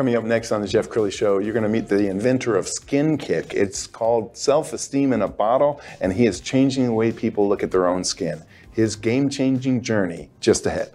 [0.00, 2.66] Coming up next on the Jeff Crilley Show, you're going to meet the inventor of
[2.66, 3.52] Skin Kick.
[3.52, 7.62] It's called Self Esteem in a Bottle, and he is changing the way people look
[7.62, 8.42] at their own skin.
[8.72, 10.94] His game changing journey just ahead.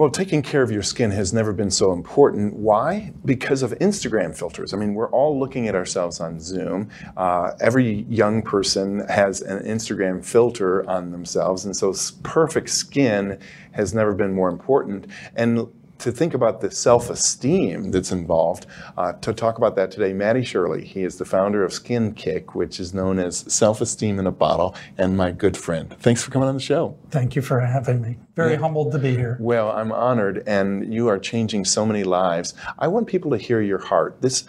[0.00, 2.54] Well, taking care of your skin has never been so important.
[2.54, 3.12] Why?
[3.22, 4.72] Because of Instagram filters.
[4.72, 6.88] I mean, we're all looking at ourselves on Zoom.
[7.18, 11.92] Uh, every young person has an Instagram filter on themselves, and so
[12.22, 13.38] perfect skin
[13.72, 15.06] has never been more important.
[15.36, 15.68] And
[16.00, 18.66] to think about the self-esteem that's involved.
[18.96, 20.82] Uh, to talk about that today, Matty Schirle.
[20.82, 24.74] He is the founder of Skin Kick, which is known as Self-Esteem in a Bottle,
[24.98, 25.94] and my good friend.
[26.00, 26.96] Thanks for coming on the show.
[27.10, 28.16] Thank you for having me.
[28.34, 28.58] Very yeah.
[28.58, 29.36] humbled to be here.
[29.40, 32.54] Well, I'm honored, and you are changing so many lives.
[32.78, 34.22] I want people to hear your heart.
[34.22, 34.44] This,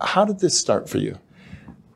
[0.00, 1.18] how did this start for you?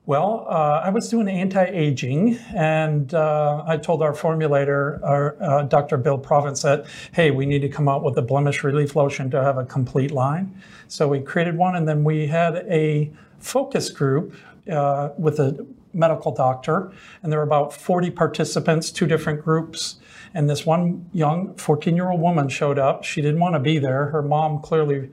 [0.04, 5.96] Well, uh, I was doing anti-aging, and uh, I told our formulator, our, uh, Dr.
[5.96, 9.40] Bill Province, that hey, we need to come out with a blemish relief lotion to
[9.40, 10.60] have a complete line.
[10.88, 14.34] So we created one, and then we had a focus group
[14.68, 16.90] uh, with a medical doctor,
[17.22, 20.00] and there were about 40 participants, two different groups.
[20.34, 23.04] And this one young 14-year-old woman showed up.
[23.04, 24.06] She didn't want to be there.
[24.06, 25.10] Her mom clearly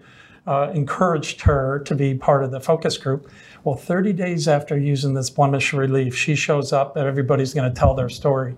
[0.47, 3.29] uh, encouraged her to be part of the focus group.
[3.63, 7.77] Well, 30 days after using this blemish relief, she shows up and everybody's going to
[7.77, 8.55] tell their story.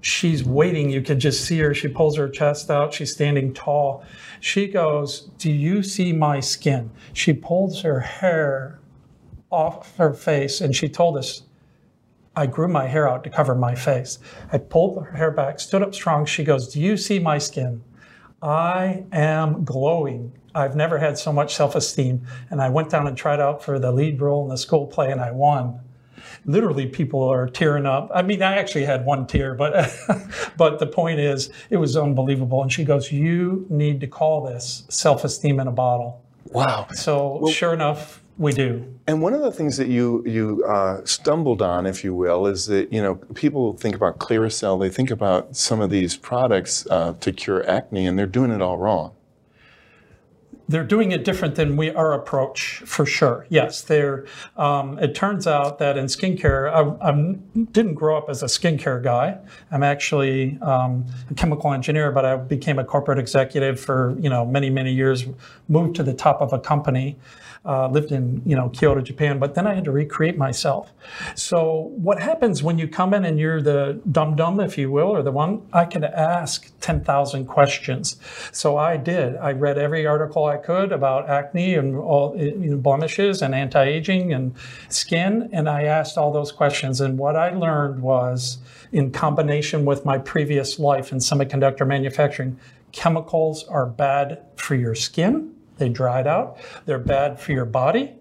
[0.00, 0.90] She's waiting.
[0.90, 1.74] You can just see her.
[1.74, 2.94] She pulls her chest out.
[2.94, 4.02] She's standing tall.
[4.40, 6.90] She goes, Do you see my skin?
[7.12, 8.80] She pulls her hair
[9.50, 11.42] off her face and she told us,
[12.34, 14.18] I grew my hair out to cover my face.
[14.52, 16.24] I pulled her hair back, stood up strong.
[16.24, 17.82] She goes, Do you see my skin?
[18.42, 20.32] I am glowing.
[20.54, 22.26] I've never had so much self esteem.
[22.50, 25.10] And I went down and tried out for the lead role in the school play
[25.10, 25.80] and I won.
[26.44, 28.10] Literally, people are tearing up.
[28.14, 29.94] I mean, I actually had one tear, but
[30.56, 32.62] but the point is, it was unbelievable.
[32.62, 36.88] And she goes, "You need to call this self esteem in a bottle." Wow.
[36.92, 38.98] So well, sure enough, we do.
[39.06, 42.66] And one of the things that you you uh, stumbled on, if you will, is
[42.66, 47.14] that you know people think about Clearasil, they think about some of these products uh,
[47.20, 49.12] to cure acne, and they're doing it all wrong
[50.70, 53.44] they're doing it different than we our approach for sure.
[53.48, 54.24] Yes, they're.
[54.56, 57.34] Um, it turns out that in skincare, I, I,
[57.72, 59.38] didn't grow up as a skincare guy.
[59.72, 64.46] I'm actually um, a chemical engineer, but I became a corporate executive for you know
[64.46, 65.26] many many years.
[65.68, 67.16] Moved to the top of a company
[67.64, 70.92] uh, lived in you know Kyoto, Japan, but then I had to recreate myself.
[71.34, 75.08] So what happens when you come in and you're the dum dum, if you will,
[75.08, 78.16] or the one I could ask ten thousand questions.
[78.50, 79.36] So I did.
[79.36, 84.32] I read every article I could about acne and all you know, blemishes and anti-aging
[84.32, 84.54] and
[84.88, 87.00] skin, and I asked all those questions.
[87.00, 88.58] And what I learned was,
[88.90, 92.58] in combination with my previous life in semiconductor manufacturing,
[92.92, 96.58] chemicals are bad for your skin they dried out.
[96.86, 98.14] They're bad for your body.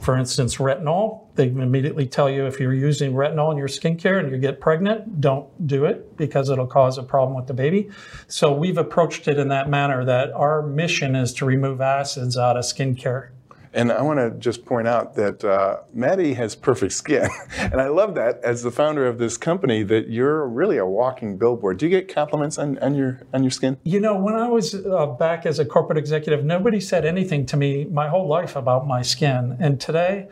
[0.00, 4.30] For instance, retinol, they immediately tell you if you're using retinol in your skincare and
[4.30, 7.90] you get pregnant, don't do it because it'll cause a problem with the baby.
[8.26, 12.56] So we've approached it in that manner that our mission is to remove acids out
[12.56, 13.28] of skincare.
[13.74, 17.28] And I want to just point out that uh, Matty has perfect skin.
[17.58, 21.36] and I love that as the founder of this company that you're really a walking
[21.36, 21.78] billboard.
[21.78, 23.76] Do you get compliments on, on, your, on your skin?
[23.82, 27.56] You know, when I was uh, back as a corporate executive, nobody said anything to
[27.56, 29.56] me my whole life about my skin.
[29.58, 30.28] And today,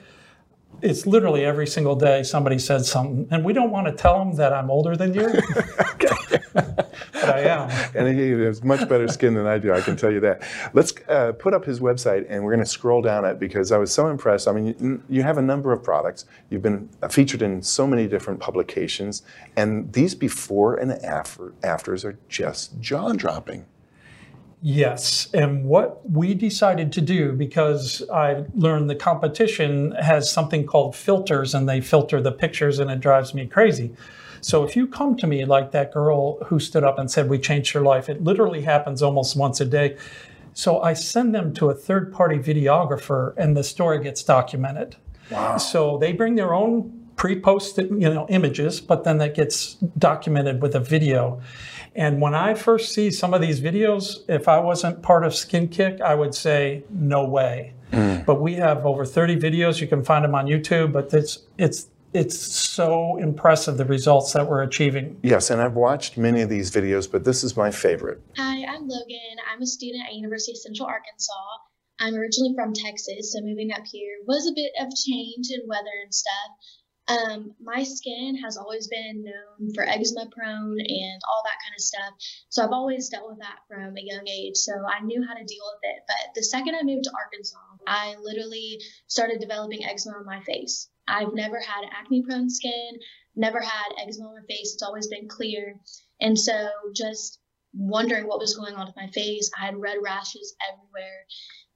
[0.82, 4.34] it's literally every single day somebody says something, and we don't want to tell them
[4.36, 5.28] that I'm older than you,
[6.52, 7.70] but I am.
[7.94, 10.42] And he has much better skin than I do, I can tell you that.
[10.74, 13.78] Let's uh, put up his website, and we're going to scroll down it because I
[13.78, 14.48] was so impressed.
[14.48, 16.24] I mean, you, you have a number of products.
[16.50, 19.22] You've been featured in so many different publications,
[19.56, 23.66] and these before and after afters are just jaw dropping.
[24.64, 25.28] Yes.
[25.34, 31.52] And what we decided to do, because I learned the competition has something called filters
[31.52, 33.92] and they filter the pictures and it drives me crazy.
[34.40, 37.38] So if you come to me like that girl who stood up and said, We
[37.38, 39.96] changed her life, it literally happens almost once a day.
[40.54, 44.94] So I send them to a third party videographer and the story gets documented.
[45.30, 45.56] Wow.
[45.56, 50.74] So they bring their own pre-posted you know images but then that gets documented with
[50.74, 51.40] a video
[51.94, 55.68] and when I first see some of these videos, if I wasn't part of Skin
[55.68, 57.74] Kick, I would say, no way.
[57.92, 58.24] Mm.
[58.24, 59.80] But we have over 30 videos.
[59.80, 64.48] You can find them on YouTube, but it's, it's, it's so impressive the results that
[64.48, 65.18] we're achieving.
[65.22, 68.22] Yes, and I've watched many of these videos, but this is my favorite.
[68.38, 69.36] Hi, I'm Logan.
[69.52, 71.32] I'm a student at University of Central Arkansas.
[72.00, 76.02] I'm originally from Texas, so moving up here was a bit of change in weather
[76.02, 76.56] and stuff.
[77.08, 81.80] Um, my skin has always been known for eczema prone and all that kind of
[81.80, 82.14] stuff.
[82.48, 84.56] So I've always dealt with that from a young age.
[84.56, 86.02] So I knew how to deal with it.
[86.06, 88.78] But the second I moved to Arkansas, I literally
[89.08, 90.88] started developing eczema on my face.
[91.08, 92.92] I've never had acne prone skin,
[93.34, 94.74] never had eczema on my face.
[94.74, 95.74] It's always been clear.
[96.20, 97.40] And so just
[97.74, 101.26] wondering what was going on with my face, I had red rashes everywhere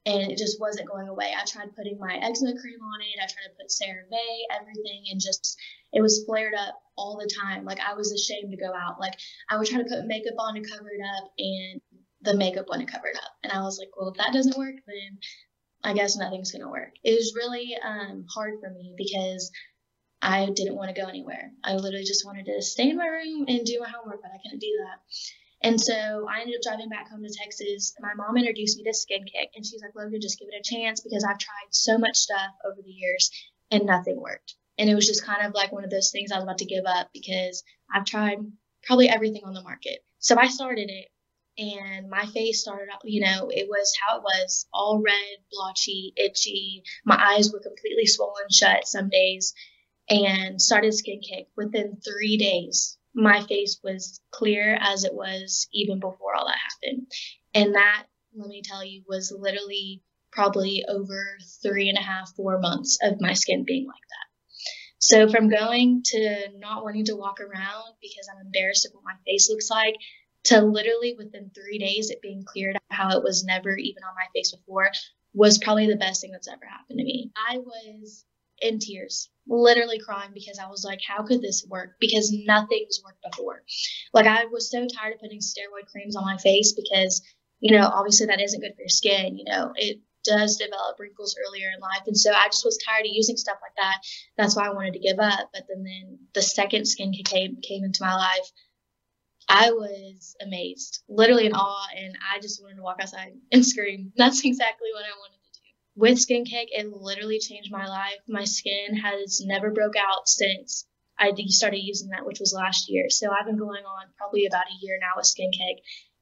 [0.07, 1.35] and it just wasn't going away.
[1.37, 3.19] I tried putting my eczema cream on it.
[3.21, 5.59] I tried to put CeraVe, everything, and just
[5.93, 7.65] it was flared up all the time.
[7.65, 9.01] Like I was ashamed to go out.
[9.01, 9.15] Like
[9.51, 11.81] I would try to put makeup on to cover it up, and
[12.23, 13.33] the makeup wouldn't cover it up.
[13.43, 15.19] And I was like, well, if that doesn't work, then
[15.83, 16.93] I guess nothing's gonna work.
[17.03, 19.51] It was really um, hard for me because
[20.23, 21.51] I didn't want to go anywhere.
[21.65, 24.39] I literally just wanted to stay in my room and do my homework, but I
[24.43, 25.01] couldn't do that.
[25.63, 27.95] And so I ended up driving back home to Texas.
[28.01, 30.63] My mom introduced me to Skin Kick, and she's like, Logan, just give it a
[30.63, 33.31] chance because I've tried so much stuff over the years
[33.71, 34.55] and nothing worked.
[34.79, 36.67] And it was just kind of like one of those things I was about to
[36.67, 38.39] give up because I've tried
[38.83, 40.05] probably everything on the market.
[40.19, 41.09] So I started it,
[41.59, 46.13] and my face started out, you know, it was how it was all red, blotchy,
[46.17, 46.83] itchy.
[47.05, 49.55] My eyes were completely swollen shut some days,
[50.09, 55.99] and started Skin Kick within three days my face was clear as it was even
[55.99, 57.07] before all that happened.
[57.55, 58.05] And that,
[58.37, 63.21] let me tell you, was literally probably over three and a half, four months of
[63.21, 64.27] my skin being like that.
[64.99, 69.15] So from going to not wanting to walk around because I'm embarrassed of what my
[69.25, 69.97] face looks like
[70.45, 74.27] to literally within three days it being cleared how it was never even on my
[74.35, 74.91] face before
[75.33, 77.31] was probably the best thing that's ever happened to me.
[77.37, 78.25] I was
[78.61, 81.97] in tears, literally crying because I was like, how could this work?
[82.01, 83.63] Because nothing's worked before.
[84.13, 87.23] Like, I was so tired of putting steroid creams on my face because,
[87.61, 89.39] you know, obviously that isn't good for your skin.
[89.39, 92.03] You know, it does develop wrinkles earlier in life.
[92.07, 93.99] And so I just was tired of using stuff like that.
[94.37, 95.51] That's why I wanted to give up.
[95.53, 98.51] But then, then the second skin came, came into my life.
[99.49, 104.13] I was amazed, literally in awe, and I just wanted to walk outside and scream.
[104.17, 105.36] That's exactly what I wanted
[105.97, 108.21] with Skin it literally changed my life.
[108.29, 110.87] My skin has never broke out since
[111.19, 113.07] I started using that, which was last year.
[113.09, 115.51] So I've been going on probably about a year now with Skin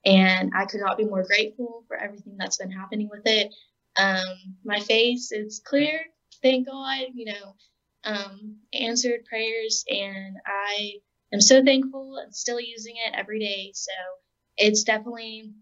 [0.05, 3.53] and I could not be more grateful for everything that's been happening with it.
[3.97, 6.00] Um, my face is clear,
[6.43, 7.06] thank God.
[7.15, 7.55] You know,
[8.05, 10.93] um, answered prayers, and I
[11.32, 13.72] am so thankful and still using it every day.
[13.75, 13.93] So
[14.56, 15.53] it's definitely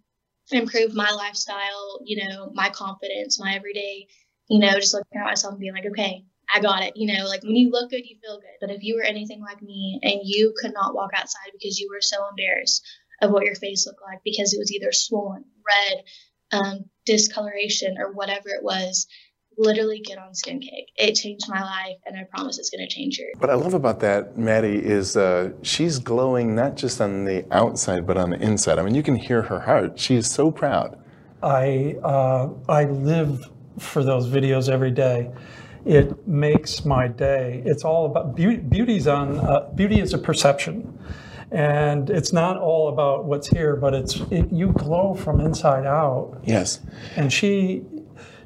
[0.54, 4.06] improve my lifestyle, you know, my confidence, my everyday,
[4.48, 6.92] you know, just looking at myself and being like, okay, I got it.
[6.96, 8.58] You know, like when you look good, you feel good.
[8.60, 11.88] But if you were anything like me and you could not walk outside because you
[11.90, 12.84] were so embarrassed
[13.22, 16.02] of what your face looked like because it was either swollen, red,
[16.52, 19.06] um, discoloration, or whatever it was,
[19.56, 22.92] literally get on Skin Kick It changed my life, and I promise it's going to
[22.92, 23.32] change yours.
[23.38, 28.06] What I love about that, Matty, is uh, she's glowing not just on the outside,
[28.06, 28.78] but on the inside.
[28.78, 29.98] I mean, you can hear her heart.
[29.98, 30.98] She is so proud.
[31.42, 35.30] I uh, I live for those videos every day.
[35.84, 37.62] It makes my day.
[37.66, 38.58] It's all about beauty.
[38.58, 40.98] Beauty's on uh, beauty is a perception
[41.52, 46.40] and it's not all about what's here, but it's it, you glow from inside out.
[46.44, 46.80] Yes.
[47.14, 47.82] And she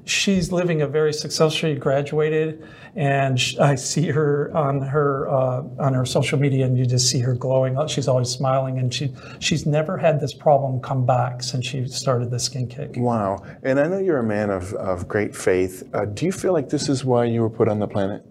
[0.07, 1.51] she's living a very successful.
[1.51, 6.87] She graduated, and I see her on her uh, on her social media, and you
[6.87, 7.77] just see her glowing.
[7.89, 12.31] She's always smiling, and she she's never had this problem come back since she started
[12.31, 12.95] the Skin Kick.
[12.97, 13.45] Wow!
[13.63, 15.83] And I know you're a man of, of great faith.
[15.93, 18.25] Uh, do you feel like this is why you were put on the planet?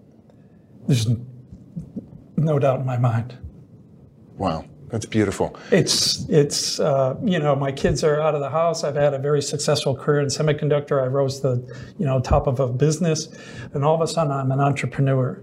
[0.86, 1.06] There's
[2.36, 3.38] no doubt in my mind.
[4.36, 4.64] Wow.
[4.88, 5.56] That's beautiful.
[5.72, 8.84] It's it's uh, you know my kids are out of the house.
[8.84, 11.02] I've had a very successful career in semiconductor.
[11.02, 13.28] I rose to the you know top of a business,
[13.72, 15.42] and all of a sudden I'm an entrepreneur,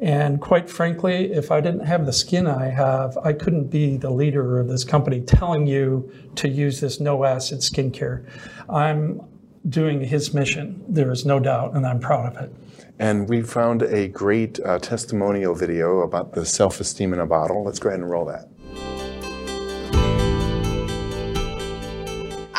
[0.00, 4.10] And quite frankly, if I didn't have the skin I have, I couldn't be the
[4.10, 8.26] leader of this company telling you to use this no acid skincare.
[8.68, 9.20] I'm
[9.68, 12.52] doing his mission, there is no doubt, and I'm proud of it.
[12.98, 17.62] And we found a great uh, testimonial video about the self esteem in a bottle.
[17.62, 18.48] Let's go ahead and roll that.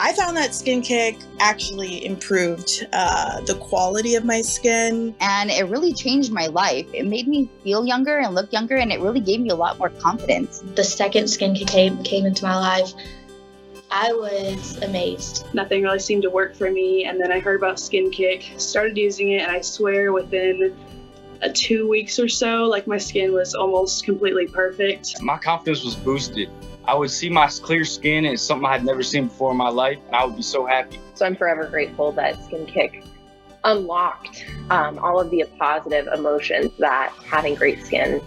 [0.03, 5.13] I found that Skin Kick actually improved uh, the quality of my skin.
[5.22, 6.88] And it really changed my life.
[6.91, 9.77] It made me feel younger and look younger, and it really gave me a lot
[9.77, 10.63] more confidence.
[10.74, 12.93] The second Skin Kick came, came into my life,
[13.91, 15.46] I was amazed.
[15.53, 18.98] Nothing really seemed to work for me, and then I heard about Skin Kick, started
[18.98, 20.75] using it, and I swear within
[21.41, 25.22] a two weeks or so, like my skin was almost completely perfect.
[25.22, 26.50] My confidence was boosted.
[26.86, 29.70] I would see my clear skin as something I had never seen before in my
[29.70, 31.00] life, and I would be so happy.
[31.14, 33.04] So I'm forever grateful that Skin Kick
[33.64, 38.20] unlocked um, all of the positive emotions that having great skin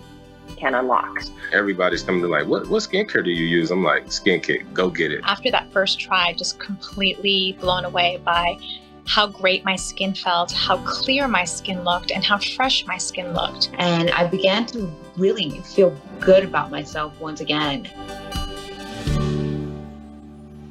[0.57, 1.25] can unlock.
[1.53, 3.71] Everybody's coming to like, what what skincare do you use?
[3.71, 5.21] I'm like, Skin Kick, go get it.
[5.25, 8.59] After that first try, just completely blown away by
[9.07, 13.35] how great my skin felt, how clear my skin looked, and how fresh my skin
[13.35, 13.71] looked.
[13.75, 17.89] And I began to really feel good about myself once again.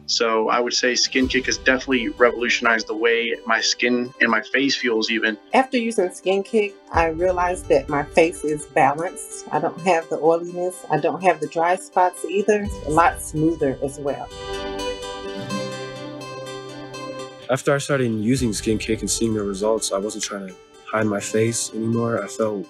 [0.05, 4.41] So I would say Skin Kick has definitely revolutionized the way my skin and my
[4.41, 5.38] face feels even.
[5.53, 9.48] After using Skin Kick, I realized that my face is balanced.
[9.51, 10.86] I don't have the oiliness.
[10.91, 12.67] I don't have the dry spots either.
[12.86, 14.27] a lot smoother as well.
[17.50, 20.55] After I started using Skin Kick and seeing the results, I wasn't trying to
[20.86, 22.24] hide my face anymore.
[22.24, 22.67] I felt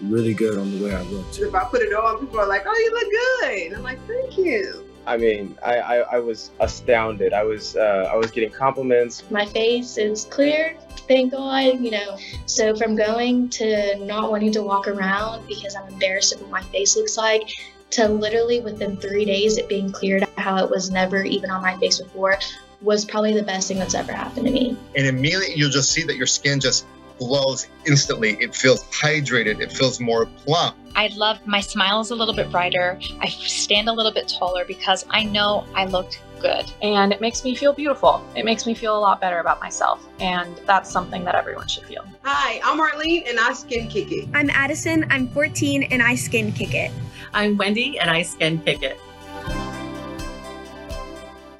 [0.00, 1.38] really good on the way I looked.
[1.38, 3.76] If I put it on, people are like, oh, you look good.
[3.76, 4.85] I'm like, thank you.
[5.06, 7.32] I mean, I, I, I was astounded.
[7.32, 9.22] I was uh, I was getting compliments.
[9.30, 10.76] My face is clear,
[11.08, 12.18] thank God, you know.
[12.46, 16.62] So from going to not wanting to walk around because I'm embarrassed of what my
[16.62, 17.48] face looks like,
[17.90, 21.76] to literally within three days it being cleared how it was never even on my
[21.78, 22.38] face before
[22.82, 24.76] was probably the best thing that's ever happened to me.
[24.94, 26.84] And immediately you'll just see that your skin just
[27.18, 28.36] glows instantly.
[28.40, 29.60] It feels hydrated.
[29.60, 30.76] It feels more plump.
[30.94, 32.98] I love my smile is a little bit brighter.
[33.20, 36.70] I stand a little bit taller because I know I looked good.
[36.82, 38.24] And it makes me feel beautiful.
[38.34, 40.06] It makes me feel a lot better about myself.
[40.20, 42.04] And that's something that everyone should feel.
[42.22, 44.28] Hi, I'm Arlene and I skin kick it.
[44.34, 45.06] I'm Addison.
[45.10, 46.90] I'm 14 and I skin kick it.
[47.34, 48.98] I'm Wendy and I skin kick it.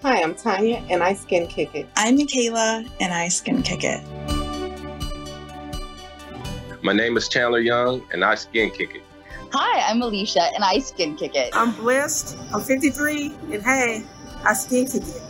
[0.02, 1.88] Hi, I'm Tanya and I skin kick it.
[1.96, 4.02] I'm Michaela and I skin kick it.
[6.86, 9.02] My name is Chandler Young, and I skin kick it.
[9.50, 11.50] Hi, I'm Alicia, and I skin kick it.
[11.52, 12.38] I'm blessed.
[12.54, 14.04] I'm 53, and hey,
[14.44, 15.22] I skin kick it.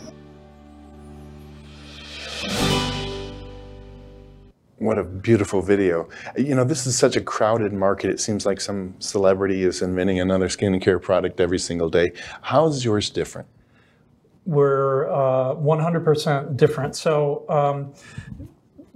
[4.77, 6.07] What a beautiful video.
[6.37, 8.11] You know, this is such a crowded market.
[8.11, 12.11] It seems like some celebrity is inventing another skincare product every single day.
[12.43, 13.47] How's yours different?
[14.45, 16.95] We're uh, 100% different.
[16.95, 17.95] So, um,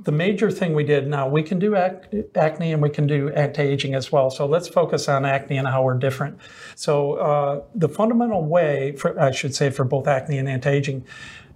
[0.03, 3.29] the major thing we did now we can do ac- acne and we can do
[3.29, 4.29] anti-aging as well.
[4.29, 6.38] So let's focus on acne and how we're different.
[6.75, 11.05] So uh, the fundamental way for i should say for both acne and anti-aging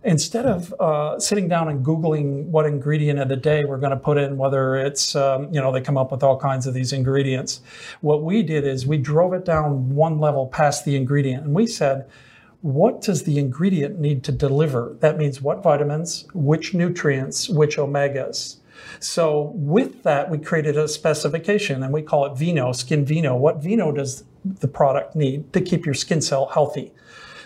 [0.03, 3.97] instead of uh, sitting down and googling what ingredient of the day we're going to
[3.97, 6.93] put in whether it's um, you know they come up with all kinds of these
[6.93, 7.61] ingredients
[8.01, 11.45] what we did is we drove it down one level past the ingredient.
[11.45, 12.07] And we said
[12.65, 14.98] what does the ingredient need to deliver?
[15.00, 18.57] That means what vitamins, which nutrients, which omegas.
[19.00, 23.36] So with that, we created a specification and we call it Vino, Skin Vino.
[23.36, 26.91] What Vino does the product need to keep your skin cell healthy?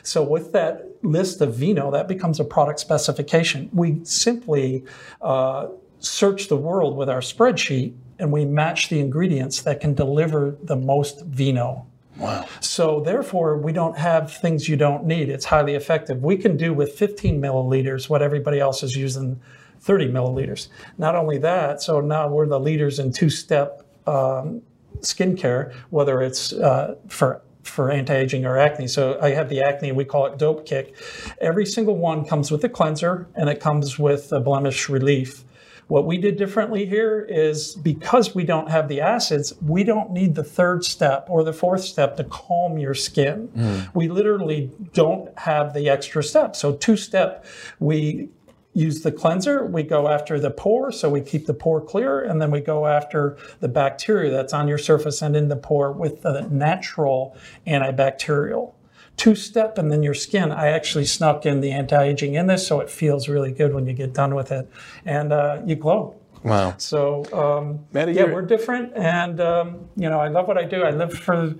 [0.04, 3.70] So with that list of Vino, that becomes a product specification.
[3.74, 4.86] We simply
[5.22, 5.68] uh,
[6.00, 10.78] search the world with our spreadsheet and we match the ingredients that can deliver the
[10.78, 11.88] most Vino.
[12.20, 12.46] Wow.
[12.60, 15.30] So therefore, we don't have things you don't need.
[15.30, 16.22] It's highly effective.
[16.22, 19.40] We can do with 15 milliliters what everybody else is using
[19.82, 20.68] 30 milliliters.
[20.98, 24.62] Not only that, so now we're the leaders in two-step um,
[25.00, 28.88] skincare, whether it's uh, for for anti-aging or acne.
[28.88, 30.96] So I have the acne, we call it Dope Kick.
[31.40, 35.44] Every single one comes with a cleanser and it comes with a blemish relief.
[35.89, 40.36] What we did differently here is because we don't have the acids, we don't need
[40.36, 43.50] the third step or the fourth step to calm your skin.
[43.58, 43.96] Mm.
[43.96, 46.55] We literally don't have the extra step.
[46.55, 47.43] So, two step,
[47.79, 48.29] we
[48.75, 52.39] use the cleanser, we go after the pore, so we keep the pore clear, and
[52.39, 56.22] then we go after the bacteria that's on your surface and in the pore with
[56.22, 58.74] the natural antibacterial
[59.20, 60.52] two step and then your skin.
[60.52, 63.86] I actually snuck in the anti aging in this, so it feels really good when
[63.86, 64.68] you get done with it,
[65.06, 66.16] and uh, you glow.
[66.44, 66.76] Wow.
[66.78, 68.96] So, um, Matty, yeah, we're different.
[68.96, 70.84] And, um, you know, I love what I do.
[70.84, 71.56] I live for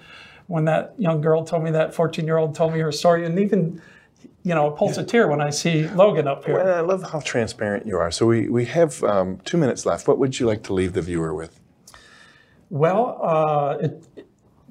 [0.48, 3.26] when that young girl told me that 14 year old told me her story.
[3.26, 3.82] And even,
[4.44, 6.56] you know, it pulls a tear when I see Logan up here.
[6.56, 8.10] Well, I love how transparent you are.
[8.10, 10.08] So we, we have um, two minutes left.
[10.08, 11.60] What would you like to leave the viewer with?
[12.70, 14.09] Well, uh, it, it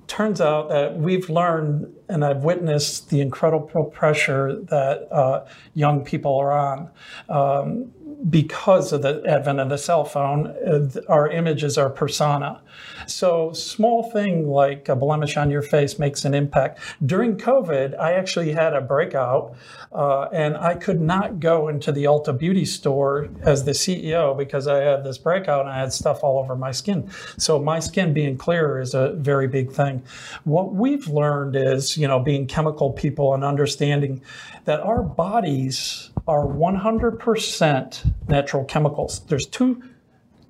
[0.08, 6.36] turns out that we've learned, and I've witnessed the incredible pressure that uh, young people
[6.36, 6.90] are on.
[7.28, 7.92] Um,
[8.30, 12.60] because of the advent of the cell phone, uh, our images our persona.
[13.06, 16.80] So, small thing like a blemish on your face makes an impact.
[17.04, 19.54] During COVID, I actually had a breakout,
[19.92, 24.66] uh, and I could not go into the Ulta Beauty store as the CEO because
[24.66, 27.08] I had this breakout and I had stuff all over my skin.
[27.37, 30.02] So, my skin being clearer is a very big thing.
[30.44, 34.22] What we've learned is, you know, being chemical people and understanding
[34.64, 39.20] that our bodies are 100% natural chemicals.
[39.26, 39.82] There's two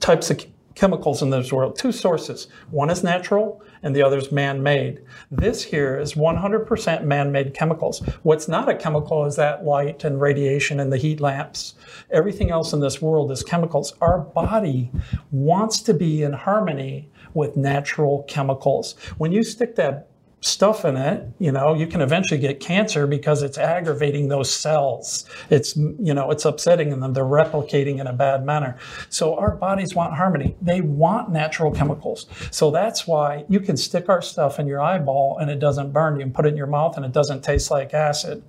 [0.01, 0.45] types of
[0.75, 2.49] chemicals in this world, two sources.
[2.71, 5.03] One is natural and the other is man made.
[5.31, 8.01] This here is 100% man made chemicals.
[8.23, 11.75] What's not a chemical is that light and radiation and the heat lamps.
[12.11, 13.95] Everything else in this world is chemicals.
[14.01, 14.91] Our body
[15.33, 18.95] wants to be in harmony with natural chemicals.
[19.17, 20.09] When you stick that
[20.41, 25.25] stuff in it, you know, you can eventually get cancer because it's aggravating those cells.
[25.51, 27.13] It's, you know, it's upsetting them.
[27.13, 28.77] They're replicating in a bad manner.
[29.09, 30.57] So our bodies want harmony.
[30.63, 32.27] They want natural chemicals.
[32.53, 36.17] So that's why you can stick our stuff in your eyeball and it doesn't burn
[36.17, 38.45] you and put it in your mouth and it doesn't taste like acid.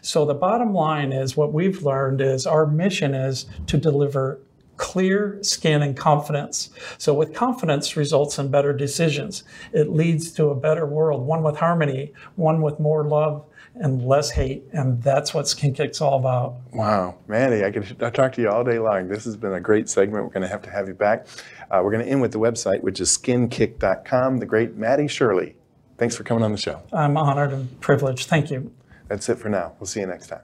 [0.00, 4.38] So the bottom line is what we've learned is our mission is to deliver
[4.82, 6.68] clear skin and confidence.
[6.98, 9.44] So, with confidence results in better decisions.
[9.72, 13.44] It leads to a better world, one with harmony, one with more love
[13.76, 14.64] and less hate.
[14.72, 16.56] And that's what Skin Kick's all about.
[16.72, 19.08] Wow, Matty, I could I talk to you all day long.
[19.08, 20.24] This has been a great segment.
[20.24, 21.26] We're going to have to have you back.
[21.70, 24.38] Uh, we're going to end with the website, which is skinkick.com.
[24.38, 25.54] The great Matty Schirle.
[25.96, 26.82] Thanks for coming on the show.
[26.92, 28.28] I'm honored and privileged.
[28.28, 28.72] Thank you.
[29.06, 29.74] That's it for now.
[29.78, 30.42] We'll see you next time.